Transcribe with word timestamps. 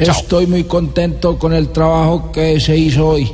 Estoy 0.00 0.46
muy 0.46 0.64
contento 0.64 1.38
con 1.38 1.52
el 1.52 1.68
trabajo 1.68 2.32
que 2.32 2.58
se 2.58 2.74
hizo 2.74 3.06
hoy. 3.06 3.30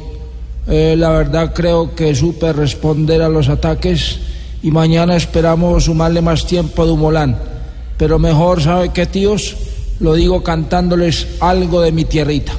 Eh, 0.67 0.97
la 0.99 1.11
verdad 1.11 1.55
creo 1.55 1.95
que 1.95 2.13
supe 2.13 2.53
responder 2.53 3.23
a 3.23 3.29
los 3.29 3.49
ataques 3.49 4.19
y 4.65 4.73
mañana 4.73 5.15
esperamos 5.15 5.85
sumarle 5.85 6.23
más 6.23 6.45
tiempo 6.45 6.83
a 6.83 6.87
Dumolán. 6.87 7.39
Pero 7.97 8.19
mejor, 8.19 8.61
¿sabe 8.61 8.89
qué, 8.89 9.07
tíos? 9.07 9.57
Lo 10.01 10.15
digo 10.15 10.43
cantándoles 10.43 11.29
algo 11.39 11.81
de 11.83 11.93
mi 11.93 12.05
tierrita. 12.05 12.53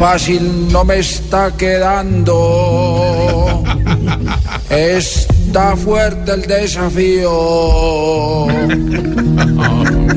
Fácil 0.00 0.72
no 0.72 0.82
me 0.82 1.00
está 1.00 1.54
quedando. 1.58 3.62
Está 4.70 5.76
fuerte 5.76 6.32
el 6.32 6.42
desafío. 6.46 8.46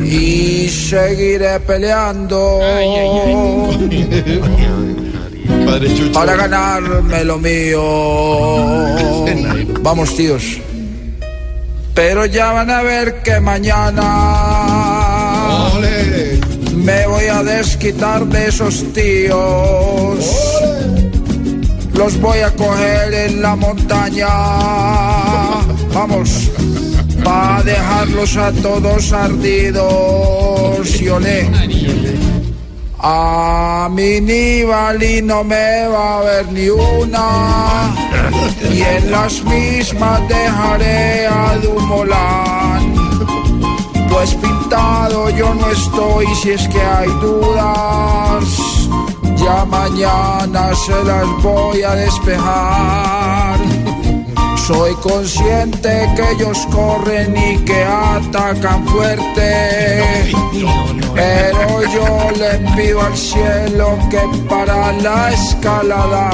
Y 0.06 0.70
seguiré 0.70 1.60
peleando 1.60 2.62
para 6.13 6.38
ganarme 6.38 7.26
lo 7.26 7.38
mío. 7.40 7.84
Vamos, 9.82 10.16
tíos. 10.16 10.62
Pero 11.94 12.26
ya 12.26 12.54
van 12.54 12.72
a 12.72 12.84
ver 12.84 13.22
que 13.22 13.41
mañana 13.41 14.52
desquitar 17.44 18.26
de 18.26 18.48
esos 18.48 18.84
tíos. 18.94 20.18
Los 21.94 22.20
voy 22.20 22.40
a 22.40 22.52
coger 22.52 23.14
en 23.14 23.42
la 23.42 23.56
montaña. 23.56 24.28
Vamos. 25.94 26.52
Va 27.26 27.58
a 27.58 27.64
dejarlos 27.64 28.36
a 28.38 28.52
todos 28.52 29.14
ardidos. 29.14 31.02
Y 31.02 31.10
olé. 31.10 31.50
A 33.00 33.90
mi 33.91 34.22
Nibali 34.22 35.22
no 35.22 35.44
me 35.44 35.88
va 35.88 36.20
a 36.20 36.22
ver 36.24 36.52
ni 36.52 36.70
una. 36.70 37.94
Y 38.72 38.82
en 38.82 39.12
las 39.12 39.44
mismas 39.44 40.28
dejaré 40.28 41.28
a 41.28 41.57
Dumolán. 41.62 42.94
Pues 44.10 44.38
no 45.54 45.70
estoy 45.71 46.26
si 46.35 46.51
es 46.51 46.68
que 46.68 46.82
hay 46.82 47.09
dudas. 47.21 48.43
Ya 49.37 49.65
mañana 49.65 50.73
se 50.76 51.04
las 51.04 51.27
voy 51.41 51.84
a 51.84 51.95
despejar. 51.95 53.60
Soy 54.68 54.93
consciente 54.95 56.10
que 56.15 56.32
ellos 56.32 56.65
corren 56.71 57.35
y 57.35 57.57
que 57.65 57.84
atacan 57.84 58.87
fuerte. 58.87 60.34
Pero 61.13 61.84
yo 61.93 62.32
le 62.38 62.60
pido 62.76 63.01
al 63.01 63.17
cielo 63.17 63.98
que 64.09 64.22
para 64.47 64.94
la 64.94 65.31
escalada 65.34 66.29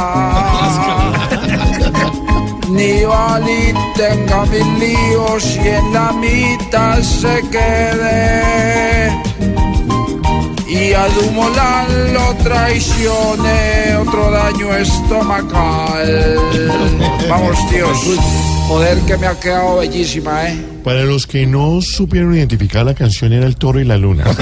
ni 2.70 3.04
Bali 3.04 3.73
tenga 3.95 4.45
mil 4.45 4.80
líos 4.80 5.58
y 5.58 5.67
en 5.67 5.94
la 5.94 6.11
mitad 6.14 7.02
se 7.02 7.42
quede. 7.50 8.39
Y 10.90 10.94
a 10.94 11.08
Dumolán 11.09 12.14
lo 12.16 12.36
traicione 12.38 13.95
otro 13.98 14.32
daño 14.32 14.76
estomacal. 14.76 16.36
Vamos, 17.30 17.70
tíos. 17.70 17.98
Joder, 18.68 18.98
que 19.02 19.16
me 19.17 19.28
ha 19.28 19.40
quedado 19.40 19.78
bellísima, 19.78 20.48
¿eh? 20.48 20.60
Para 20.84 21.04
los 21.04 21.28
que 21.28 21.45
no 21.45 21.80
supieron 21.84 22.36
identificar 22.36 22.88
la 22.88 22.95
canción 22.95 23.34
era 23.34 23.45
El 23.45 23.56
Toro 23.56 23.80
y 23.80 23.86
la 23.86 23.98
Luna. 23.98 24.23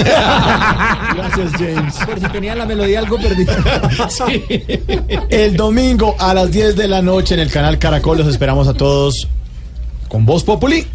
Gracias, 1.16 1.52
James. 1.60 1.96
Por 2.06 2.18
si 2.18 2.28
tenía 2.28 2.56
la 2.56 2.66
melodía 2.66 3.00
algo 3.00 3.18
perdida. 3.18 3.58
El 5.30 5.58
domingo 5.58 6.16
a 6.18 6.34
las 6.34 6.50
10 6.50 6.78
de 6.78 6.88
la 6.88 7.02
noche 7.02 7.34
en 7.34 7.42
el 7.42 7.52
canal 7.52 7.78
Caracol 7.78 8.20
los 8.20 8.28
esperamos 8.28 8.70
a 8.70 8.74
todos 8.74 9.28
con 10.08 10.26
Voz 10.26 10.46
Populi. 10.46 10.88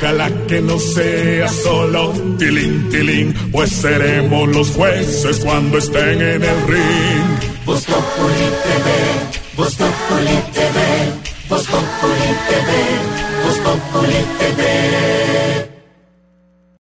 Ojalá 0.00 0.30
que 0.46 0.60
no 0.62 0.78
sea 0.78 1.48
solo 1.48 2.12
tilín, 2.38 2.88
tilín, 2.90 3.34
pues 3.52 3.70
seremos 3.70 4.48
los 4.48 4.70
jueces 4.70 5.40
cuando 5.40 5.78
estén 5.78 6.22
en 6.22 6.42
el 6.42 6.66
ring. 6.66 7.64
Voz 7.66 7.84
Populi 7.84 8.46
TV, 8.64 8.86
Voz 9.56 9.74
Populi 9.74 10.36
TV, 10.54 10.78
Voz 11.48 11.66
Populi 11.66 12.30
TV, 12.48 12.70
Voz 13.44 13.58
Populi 13.58 14.24
TV. 14.38 15.69